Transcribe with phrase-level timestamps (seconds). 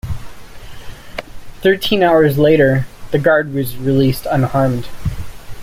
[1.61, 4.87] Thirteen hours later, the guard was released unharmed.